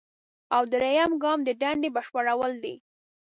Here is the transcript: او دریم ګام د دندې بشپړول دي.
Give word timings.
او 0.55 0.63
دریم 0.73 1.11
ګام 1.23 1.39
د 1.47 1.49
دندې 1.61 1.89
بشپړول 1.95 2.53
دي. 2.63 2.75